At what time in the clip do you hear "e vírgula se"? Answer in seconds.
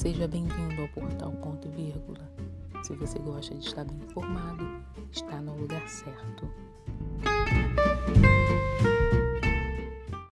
1.68-2.94